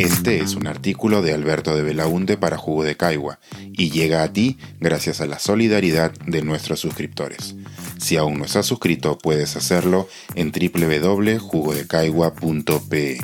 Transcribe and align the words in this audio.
Este 0.00 0.38
es 0.38 0.54
un 0.54 0.66
artículo 0.66 1.20
de 1.20 1.34
Alberto 1.34 1.76
de 1.76 1.82
Belaunte 1.82 2.38
para 2.38 2.56
Jugo 2.56 2.84
de 2.84 2.96
Caigua 2.96 3.38
y 3.70 3.90
llega 3.90 4.22
a 4.22 4.32
ti 4.32 4.56
gracias 4.80 5.20
a 5.20 5.26
la 5.26 5.38
solidaridad 5.38 6.12
de 6.24 6.40
nuestros 6.40 6.80
suscriptores. 6.80 7.54
Si 7.98 8.16
aún 8.16 8.38
no 8.38 8.46
estás 8.46 8.64
suscrito, 8.64 9.18
puedes 9.18 9.56
hacerlo 9.56 10.08
en 10.36 10.52
www.jugodecaigua.pe. 10.52 13.18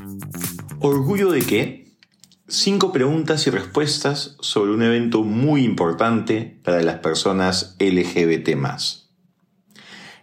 ¿Orgullo 0.81 1.31
de 1.31 1.47
qué? 1.47 1.95
Cinco 2.47 2.93
preguntas 2.93 3.47
y 3.47 3.51
respuestas 3.51 4.37
sobre 4.41 4.73
un 4.73 4.83
evento 4.83 5.23
muy 5.23 5.65
importante 5.65 6.61
para 6.63 6.83
las 6.83 6.99
personas 6.99 7.75
LGBT. 7.81 8.51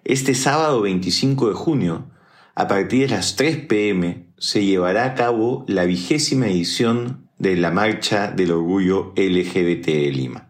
Este 0.03 0.35
sábado 0.35 0.81
25 0.81 1.49
de 1.49 1.55
junio, 1.55 2.11
a 2.53 2.67
partir 2.67 3.09
de 3.09 3.15
las 3.15 3.37
3 3.37 3.65
pm, 3.65 4.32
se 4.43 4.65
llevará 4.65 5.05
a 5.05 5.15
cabo 5.15 5.63
la 5.69 5.85
vigésima 5.85 6.47
edición 6.47 7.29
de 7.39 7.55
la 7.55 7.71
Marcha 7.71 8.29
del 8.29 8.51
Orgullo 8.51 9.13
LGBT 9.15 9.85
de 9.85 10.11
Lima. 10.11 10.49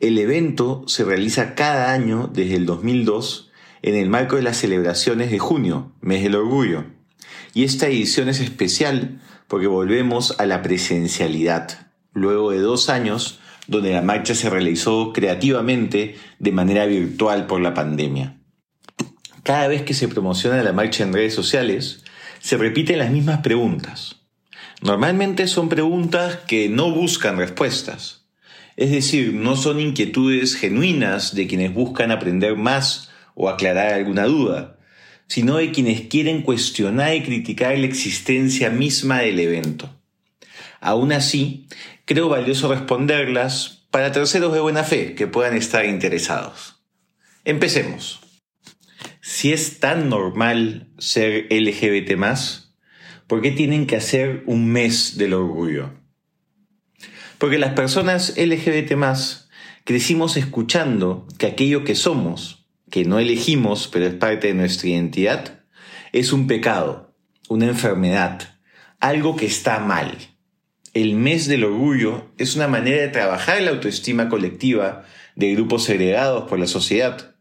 El 0.00 0.16
evento 0.16 0.84
se 0.86 1.04
realiza 1.04 1.54
cada 1.54 1.92
año 1.92 2.30
desde 2.32 2.54
el 2.54 2.64
2002 2.64 3.50
en 3.82 3.94
el 3.94 4.08
marco 4.08 4.36
de 4.36 4.42
las 4.42 4.56
celebraciones 4.56 5.30
de 5.30 5.38
junio, 5.38 5.92
mes 6.00 6.22
del 6.22 6.34
orgullo. 6.34 6.86
Y 7.52 7.64
esta 7.64 7.88
edición 7.88 8.30
es 8.30 8.40
especial 8.40 9.20
porque 9.48 9.66
volvemos 9.66 10.40
a 10.40 10.46
la 10.46 10.62
presencialidad, 10.62 11.90
luego 12.14 12.52
de 12.52 12.60
dos 12.60 12.88
años 12.88 13.38
donde 13.66 13.92
la 13.92 14.00
marcha 14.00 14.34
se 14.34 14.48
realizó 14.48 15.12
creativamente 15.12 16.16
de 16.38 16.52
manera 16.52 16.86
virtual 16.86 17.46
por 17.48 17.60
la 17.60 17.74
pandemia. 17.74 18.38
Cada 19.42 19.68
vez 19.68 19.82
que 19.82 19.92
se 19.92 20.08
promociona 20.08 20.62
la 20.62 20.72
marcha 20.72 21.04
en 21.04 21.12
redes 21.12 21.34
sociales, 21.34 22.02
se 22.40 22.56
repiten 22.56 22.98
las 22.98 23.10
mismas 23.10 23.40
preguntas. 23.40 24.16
Normalmente 24.80 25.46
son 25.46 25.68
preguntas 25.68 26.38
que 26.46 26.68
no 26.68 26.90
buscan 26.92 27.36
respuestas. 27.36 28.26
Es 28.76 28.92
decir, 28.92 29.34
no 29.34 29.56
son 29.56 29.80
inquietudes 29.80 30.54
genuinas 30.54 31.34
de 31.34 31.48
quienes 31.48 31.74
buscan 31.74 32.12
aprender 32.12 32.56
más 32.56 33.10
o 33.34 33.48
aclarar 33.48 33.92
alguna 33.92 34.24
duda, 34.26 34.78
sino 35.26 35.56
de 35.56 35.72
quienes 35.72 36.02
quieren 36.02 36.42
cuestionar 36.42 37.14
y 37.14 37.22
criticar 37.22 37.76
la 37.76 37.86
existencia 37.86 38.70
misma 38.70 39.18
del 39.20 39.40
evento. 39.40 39.90
Aún 40.80 41.12
así, 41.12 41.66
creo 42.04 42.28
valioso 42.28 42.72
responderlas 42.72 43.84
para 43.90 44.12
terceros 44.12 44.52
de 44.52 44.60
buena 44.60 44.84
fe 44.84 45.14
que 45.14 45.26
puedan 45.26 45.56
estar 45.56 45.84
interesados. 45.84 46.76
Empecemos. 47.44 48.20
Si 49.38 49.52
es 49.52 49.78
tan 49.78 50.08
normal 50.08 50.88
ser 50.98 51.46
LGBT 51.48 52.18
¿por 53.28 53.40
qué 53.40 53.52
tienen 53.52 53.86
que 53.86 53.94
hacer 53.94 54.42
un 54.46 54.66
mes 54.66 55.16
del 55.16 55.32
orgullo? 55.32 55.92
Porque 57.38 57.56
las 57.56 57.74
personas 57.74 58.34
LGBT 58.36 58.94
crecimos 59.84 60.36
escuchando 60.36 61.24
que 61.38 61.46
aquello 61.46 61.84
que 61.84 61.94
somos, 61.94 62.66
que 62.90 63.04
no 63.04 63.20
elegimos 63.20 63.86
pero 63.86 64.08
es 64.08 64.14
parte 64.14 64.48
de 64.48 64.54
nuestra 64.54 64.88
identidad, 64.88 65.60
es 66.10 66.32
un 66.32 66.48
pecado, 66.48 67.14
una 67.48 67.66
enfermedad, 67.66 68.58
algo 68.98 69.36
que 69.36 69.46
está 69.46 69.78
mal. 69.78 70.18
El 70.94 71.14
mes 71.14 71.46
del 71.46 71.62
orgullo 71.62 72.32
es 72.38 72.56
una 72.56 72.66
manera 72.66 73.02
de 73.02 73.08
trabajar 73.10 73.62
la 73.62 73.70
autoestima 73.70 74.28
colectiva 74.28 75.04
de 75.36 75.54
grupos 75.54 75.84
segregados 75.84 76.48
por 76.48 76.58
la 76.58 76.66
sociedad 76.66 77.37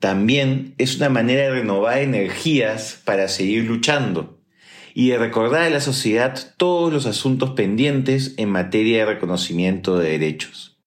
también 0.00 0.74
es 0.78 0.96
una 0.96 1.10
manera 1.10 1.42
de 1.42 1.50
renovar 1.50 1.98
energías 1.98 3.00
para 3.04 3.28
seguir 3.28 3.64
luchando 3.64 4.40
y 4.94 5.10
de 5.10 5.18
recordar 5.18 5.62
a 5.62 5.70
la 5.70 5.80
sociedad 5.80 6.54
todos 6.56 6.90
los 6.92 7.04
asuntos 7.04 7.50
pendientes 7.50 8.34
en 8.38 8.48
materia 8.48 9.00
de 9.00 9.14
reconocimiento 9.14 9.98
de 9.98 10.12
derechos. 10.12 10.78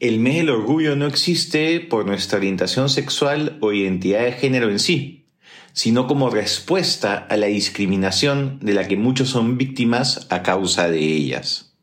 El 0.00 0.18
mes 0.18 0.38
del 0.38 0.50
orgullo 0.50 0.96
no 0.96 1.06
existe 1.06 1.78
por 1.78 2.06
nuestra 2.06 2.38
orientación 2.38 2.88
sexual 2.88 3.56
o 3.60 3.72
identidad 3.72 4.24
de 4.24 4.32
género 4.32 4.68
en 4.68 4.80
sí, 4.80 5.28
sino 5.72 6.08
como 6.08 6.28
respuesta 6.28 7.14
a 7.16 7.36
la 7.36 7.46
discriminación 7.46 8.58
de 8.60 8.74
la 8.74 8.88
que 8.88 8.96
muchos 8.96 9.28
son 9.28 9.56
víctimas 9.58 10.26
a 10.30 10.42
causa 10.42 10.90
de 10.90 10.98
ellas. 10.98 11.76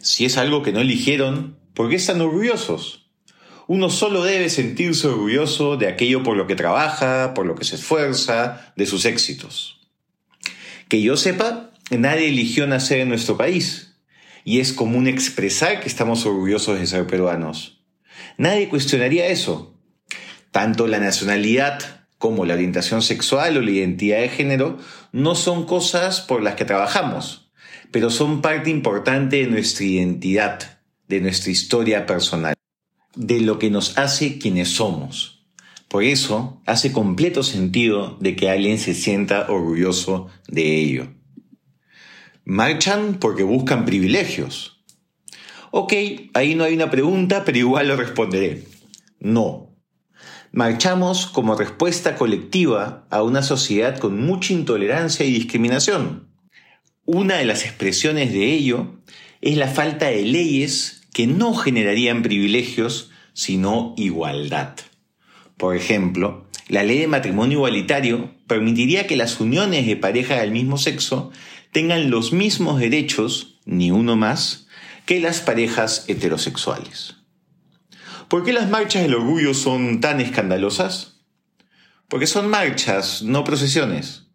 Si 0.00 0.24
es 0.24 0.38
algo 0.38 0.62
que 0.62 0.72
no 0.72 0.80
eligieron, 0.80 1.58
¿por 1.74 1.88
qué 1.88 1.96
están 1.96 2.20
orgullosos? 2.20 3.03
Uno 3.66 3.88
solo 3.88 4.22
debe 4.22 4.50
sentirse 4.50 5.06
orgulloso 5.06 5.76
de 5.76 5.88
aquello 5.88 6.22
por 6.22 6.36
lo 6.36 6.46
que 6.46 6.56
trabaja, 6.56 7.32
por 7.34 7.46
lo 7.46 7.54
que 7.54 7.64
se 7.64 7.76
esfuerza, 7.76 8.72
de 8.76 8.86
sus 8.86 9.06
éxitos. 9.06 9.80
Que 10.88 11.00
yo 11.00 11.16
sepa, 11.16 11.70
nadie 11.90 12.28
eligió 12.28 12.66
nacer 12.66 13.00
en 13.00 13.08
nuestro 13.08 13.36
país, 13.36 13.96
y 14.44 14.60
es 14.60 14.72
común 14.74 15.06
expresar 15.06 15.80
que 15.80 15.88
estamos 15.88 16.26
orgullosos 16.26 16.78
de 16.78 16.86
ser 16.86 17.06
peruanos. 17.06 17.80
Nadie 18.36 18.68
cuestionaría 18.68 19.28
eso. 19.28 19.74
Tanto 20.50 20.86
la 20.86 20.98
nacionalidad 20.98 22.06
como 22.18 22.44
la 22.44 22.54
orientación 22.54 23.00
sexual 23.00 23.56
o 23.56 23.62
la 23.62 23.70
identidad 23.70 24.18
de 24.18 24.28
género 24.28 24.78
no 25.12 25.34
son 25.34 25.64
cosas 25.64 26.20
por 26.20 26.42
las 26.42 26.54
que 26.54 26.64
trabajamos, 26.64 27.50
pero 27.90 28.10
son 28.10 28.42
parte 28.42 28.70
importante 28.70 29.36
de 29.36 29.46
nuestra 29.46 29.84
identidad, 29.84 30.80
de 31.08 31.20
nuestra 31.20 31.50
historia 31.50 32.06
personal 32.06 32.54
de 33.14 33.40
lo 33.40 33.58
que 33.58 33.70
nos 33.70 33.98
hace 33.98 34.38
quienes 34.38 34.70
somos. 34.70 35.46
Por 35.88 36.02
eso 36.02 36.60
hace 36.66 36.92
completo 36.92 37.42
sentido 37.42 38.16
de 38.20 38.34
que 38.34 38.50
alguien 38.50 38.78
se 38.78 38.94
sienta 38.94 39.46
orgulloso 39.48 40.28
de 40.48 40.80
ello. 40.80 41.08
Marchan 42.44 43.18
porque 43.20 43.42
buscan 43.42 43.84
privilegios. 43.84 44.84
Ok, 45.70 45.92
ahí 46.34 46.54
no 46.54 46.64
hay 46.64 46.74
una 46.74 46.90
pregunta, 46.90 47.44
pero 47.44 47.58
igual 47.58 47.88
lo 47.88 47.96
responderé. 47.96 48.64
No. 49.18 49.74
Marchamos 50.52 51.26
como 51.26 51.56
respuesta 51.56 52.16
colectiva 52.16 53.06
a 53.10 53.22
una 53.22 53.42
sociedad 53.42 53.98
con 53.98 54.20
mucha 54.24 54.52
intolerancia 54.52 55.24
y 55.24 55.32
discriminación. 55.32 56.28
Una 57.04 57.36
de 57.36 57.44
las 57.44 57.64
expresiones 57.64 58.32
de 58.32 58.52
ello 58.52 59.00
es 59.40 59.56
la 59.56 59.68
falta 59.68 60.06
de 60.06 60.22
leyes 60.22 61.02
que 61.14 61.26
no 61.28 61.54
generarían 61.54 62.22
privilegios, 62.22 63.10
sino 63.32 63.94
igualdad. 63.96 64.76
Por 65.56 65.76
ejemplo, 65.76 66.46
la 66.68 66.82
ley 66.82 66.98
de 66.98 67.06
matrimonio 67.06 67.58
igualitario 67.58 68.34
permitiría 68.46 69.06
que 69.06 69.16
las 69.16 69.40
uniones 69.40 69.86
de 69.86 69.96
pareja 69.96 70.40
del 70.40 70.50
mismo 70.50 70.76
sexo 70.76 71.30
tengan 71.70 72.10
los 72.10 72.32
mismos 72.32 72.80
derechos, 72.80 73.60
ni 73.64 73.92
uno 73.92 74.16
más, 74.16 74.66
que 75.06 75.20
las 75.20 75.40
parejas 75.40 76.04
heterosexuales. 76.08 77.14
¿Por 78.28 78.44
qué 78.44 78.52
las 78.52 78.68
marchas 78.68 79.02
del 79.02 79.14
orgullo 79.14 79.54
son 79.54 80.00
tan 80.00 80.20
escandalosas? 80.20 81.20
Porque 82.08 82.26
son 82.26 82.50
marchas, 82.50 83.22
no 83.22 83.44
procesiones. 83.44 84.26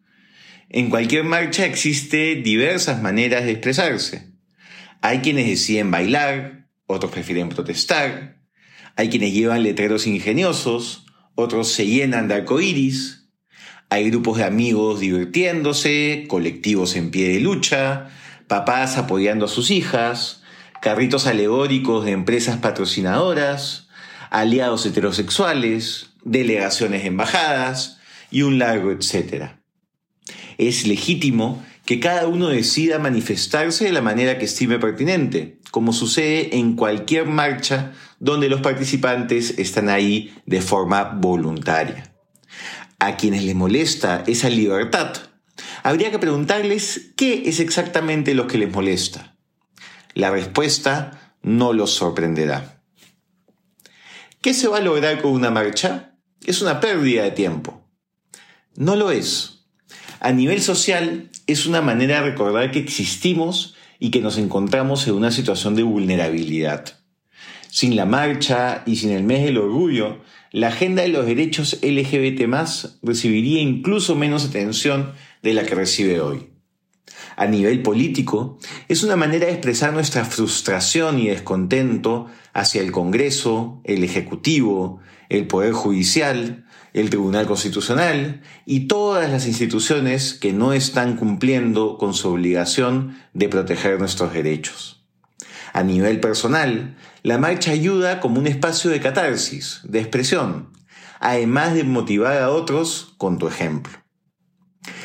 En 0.69 0.89
cualquier 0.89 1.25
marcha 1.25 1.65
existe 1.65 2.35
diversas 2.35 3.01
maneras 3.01 3.43
de 3.43 3.51
expresarse. 3.51 4.29
Hay 5.01 5.19
quienes 5.19 5.47
deciden 5.47 5.91
bailar, 5.91 6.58
otros 6.91 7.11
prefieren 7.11 7.49
protestar, 7.49 8.41
hay 8.95 9.09
quienes 9.09 9.31
llevan 9.31 9.61
letreros 9.61 10.07
ingeniosos, 10.07 11.05
otros 11.35 11.71
se 11.71 11.85
llenan 11.85 12.27
de 12.27 12.33
arcoíris, 12.33 13.29
hay 13.89 14.09
grupos 14.09 14.39
de 14.39 14.45
amigos 14.45 14.99
divirtiéndose, 14.99 16.25
colectivos 16.27 16.95
en 16.95 17.11
pie 17.11 17.29
de 17.29 17.41
lucha, 17.41 18.09
papás 18.47 18.97
apoyando 18.97 19.45
a 19.45 19.49
sus 19.49 19.69
hijas, 19.69 20.41
carritos 20.81 21.27
alegóricos 21.27 22.05
de 22.05 22.11
empresas 22.11 22.57
patrocinadoras, 22.57 23.87
aliados 24.31 24.83
heterosexuales, 24.87 26.09
delegaciones 26.23 27.03
de 27.03 27.07
embajadas 27.09 27.99
y 28.31 28.41
un 28.41 28.57
largo 28.57 28.91
etcétera. 28.91 29.61
Es 30.57 30.87
legítimo 30.87 31.63
que 31.89 31.99
cada 31.99 32.27
uno 32.27 32.49
decida 32.49 32.99
manifestarse 32.99 33.85
de 33.85 33.91
la 33.91 34.03
manera 34.03 34.37
que 34.37 34.45
estime 34.45 34.77
pertinente, 34.77 35.57
como 35.71 35.91
sucede 35.91 36.55
en 36.55 36.75
cualquier 36.75 37.25
marcha 37.25 37.93
donde 38.19 38.47
los 38.47 38.61
participantes 38.61 39.57
están 39.57 39.89
ahí 39.89 40.39
de 40.45 40.61
forma 40.61 41.03
voluntaria. 41.03 42.13
A 42.99 43.17
quienes 43.17 43.43
les 43.43 43.55
molesta 43.55 44.23
esa 44.27 44.51
libertad, 44.51 45.13
habría 45.81 46.11
que 46.11 46.19
preguntarles 46.19 47.09
qué 47.17 47.49
es 47.49 47.59
exactamente 47.59 48.35
lo 48.35 48.45
que 48.45 48.59
les 48.59 48.71
molesta. 48.71 49.35
La 50.13 50.29
respuesta 50.29 51.33
no 51.41 51.73
los 51.73 51.89
sorprenderá. 51.89 52.83
¿Qué 54.41 54.53
se 54.53 54.67
va 54.67 54.77
a 54.77 54.81
lograr 54.81 55.23
con 55.23 55.31
una 55.31 55.49
marcha? 55.49 56.19
Es 56.45 56.61
una 56.61 56.81
pérdida 56.81 57.23
de 57.23 57.31
tiempo. 57.31 57.89
No 58.75 58.95
lo 58.95 59.09
es. 59.09 59.58
A 60.19 60.31
nivel 60.31 60.61
social, 60.61 61.29
es 61.47 61.65
una 61.65 61.81
manera 61.81 62.21
de 62.21 62.31
recordar 62.31 62.71
que 62.71 62.79
existimos 62.79 63.75
y 63.99 64.11
que 64.11 64.21
nos 64.21 64.37
encontramos 64.37 65.07
en 65.07 65.15
una 65.15 65.31
situación 65.31 65.75
de 65.75 65.83
vulnerabilidad. 65.83 66.99
Sin 67.69 67.95
la 67.95 68.05
marcha 68.05 68.83
y 68.85 68.95
sin 68.95 69.11
el 69.11 69.23
mes 69.23 69.43
del 69.43 69.57
orgullo, 69.57 70.21
la 70.51 70.69
agenda 70.69 71.03
de 71.03 71.09
los 71.09 71.25
derechos 71.25 71.79
LGBT 71.83 72.41
recibiría 73.03 73.61
incluso 73.61 74.15
menos 74.15 74.45
atención 74.45 75.13
de 75.43 75.53
la 75.53 75.63
que 75.63 75.75
recibe 75.75 76.21
hoy. 76.21 76.49
A 77.35 77.45
nivel 77.45 77.81
político, 77.83 78.57
es 78.87 79.03
una 79.03 79.15
manera 79.15 79.45
de 79.45 79.53
expresar 79.53 79.93
nuestra 79.93 80.25
frustración 80.25 81.19
y 81.19 81.27
descontento 81.27 82.27
hacia 82.53 82.81
el 82.81 82.91
Congreso, 82.91 83.81
el 83.85 84.03
Ejecutivo, 84.03 84.99
el 85.29 85.47
Poder 85.47 85.71
Judicial, 85.71 86.65
el 86.93 87.09
Tribunal 87.09 87.45
Constitucional 87.45 88.41
y 88.65 88.87
todas 88.87 89.29
las 89.31 89.47
instituciones 89.47 90.33
que 90.33 90.53
no 90.53 90.73
están 90.73 91.15
cumpliendo 91.15 91.97
con 91.97 92.13
su 92.13 92.29
obligación 92.29 93.17
de 93.33 93.49
proteger 93.49 93.99
nuestros 93.99 94.33
derechos. 94.33 95.03
A 95.73 95.83
nivel 95.83 96.19
personal, 96.19 96.97
la 97.21 97.37
marcha 97.37 97.71
ayuda 97.71 98.19
como 98.19 98.39
un 98.39 98.47
espacio 98.47 98.89
de 98.89 98.99
catarsis, 98.99 99.81
de 99.83 99.99
expresión, 99.99 100.71
además 101.19 101.73
de 101.73 101.83
motivar 101.83 102.41
a 102.41 102.49
otros 102.49 103.13
con 103.17 103.37
tu 103.37 103.47
ejemplo. 103.47 103.93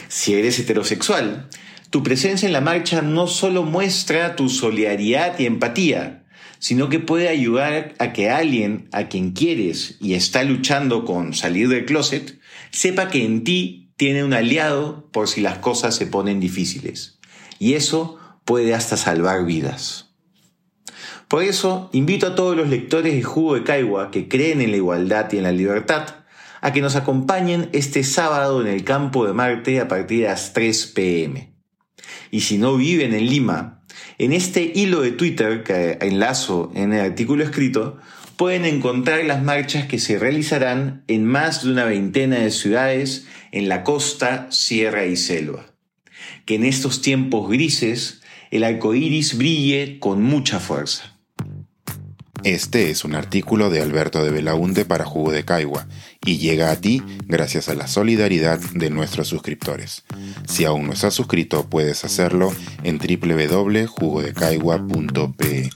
Si 0.09 0.35
eres 0.35 0.59
heterosexual, 0.59 1.49
tu 1.91 2.03
presencia 2.03 2.47
en 2.47 2.53
la 2.53 2.61
marcha 2.61 3.03
no 3.03 3.27
solo 3.27 3.63
muestra 3.63 4.37
tu 4.37 4.49
solidaridad 4.49 5.39
y 5.39 5.47
empatía, 5.47 6.24
sino 6.65 6.89
que 6.89 6.99
puede 6.99 7.29
ayudar 7.29 7.95
a 7.99 8.15
que 8.15 8.31
alguien 8.31 8.89
a 8.91 9.09
quien 9.09 9.33
quieres 9.33 9.99
y 10.01 10.15
está 10.15 10.43
luchando 10.45 11.05
con 11.05 11.35
salir 11.35 11.69
del 11.69 11.85
closet, 11.85 12.41
sepa 12.71 13.11
que 13.11 13.23
en 13.23 13.45
ti 13.45 13.93
tiene 13.99 14.25
un 14.25 14.33
aliado 14.33 15.11
por 15.13 15.29
si 15.29 15.43
las 15.43 15.59
cosas 15.59 15.95
se 15.95 16.07
ponen 16.07 16.41
difíciles. 16.41 17.19
Y 17.59 17.75
eso 17.75 18.19
puede 18.47 18.73
hasta 18.75 18.97
salvar 18.97 19.45
vidas. 19.45 20.15
Por 21.29 21.43
eso, 21.43 21.91
invito 21.93 22.29
a 22.29 22.35
todos 22.35 22.57
los 22.57 22.71
lectores 22.71 23.13
de 23.13 23.23
Jugo 23.23 23.57
de 23.57 23.65
Caigua 23.65 24.11
que 24.11 24.27
creen 24.27 24.63
en 24.63 24.71
la 24.71 24.79
igualdad 24.79 25.31
y 25.35 25.37
en 25.37 25.43
la 25.43 25.53
libertad 25.53 26.25
a 26.63 26.73
que 26.73 26.81
nos 26.81 26.97
acompañen 26.97 27.69
este 27.75 28.03
sábado 28.05 28.63
en 28.63 28.69
el 28.69 28.85
campo 28.85 29.27
de 29.27 29.35
Marte 29.35 29.81
a 29.81 29.89
partir 29.89 30.23
de 30.23 30.29
las 30.29 30.55
3 30.55 30.87
pm 30.95 31.55
y 32.31 32.41
si 32.41 32.59
no 32.59 32.77
viven 32.77 33.15
en 33.15 33.27
Lima, 33.27 33.84
en 34.19 34.33
este 34.33 34.73
hilo 34.75 35.01
de 35.01 35.13
Twitter 35.13 35.63
que 35.63 35.99
enlazo 36.01 36.71
en 36.75 36.93
el 36.93 37.01
artículo 37.01 37.45
escrito, 37.45 37.99
pueden 38.37 38.65
encontrar 38.65 39.25
las 39.25 39.43
marchas 39.43 39.87
que 39.87 39.99
se 39.99 40.19
realizarán 40.19 41.05
en 41.09 41.25
más 41.25 41.65
de 41.65 41.71
una 41.71 41.85
veintena 41.85 42.37
de 42.37 42.51
ciudades 42.51 43.27
en 43.53 43.69
la 43.69 43.85
costa, 43.85 44.49
sierra 44.51 45.07
y 45.07 45.17
selva. 45.17 45.67
Que 46.45 46.57
en 46.57 46.65
estos 46.65 47.01
tiempos 47.01 47.49
grises 47.49 48.23
el 48.51 48.65
arco 48.65 48.95
iris 48.95 49.37
brille 49.37 49.99
con 49.99 50.23
mucha 50.23 50.61
fuerza. 50.61 51.14
Este 52.45 52.91
es 52.91 53.05
un 53.07 53.15
artículo 53.15 53.71
de 53.71 53.81
Alberto 53.81 54.23
de 54.23 54.31
Belaunde 54.31 54.85
para 54.85 55.07
Jugo 55.07 55.33
de 55.33 55.47
Caigua 55.47 55.87
y 56.27 56.37
llega 56.37 56.71
a 56.71 56.77
ti 56.77 57.03
gracias 57.27 57.71
a 57.71 57.75
la 57.75 57.87
solidaridad 57.87 58.61
de 58.75 58.91
nuestros 58.91 59.29
suscriptores. 59.29 60.05
Si 60.47 60.67
aún 60.67 60.87
no 60.87 60.93
estás 60.93 61.15
suscrito, 61.15 61.71
puedes 61.71 62.05
hacerlo 62.05 62.53
en 62.83 62.99
www.jugodecaigua.pe. 62.99 65.71